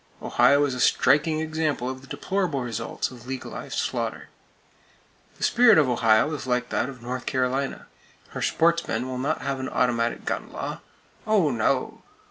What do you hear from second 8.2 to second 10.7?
Her "sportsmen" will not have an automatic gun